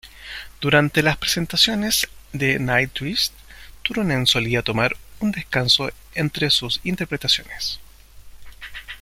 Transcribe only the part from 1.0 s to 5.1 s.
las presentaciones de Nightwish, Turunen solía tomar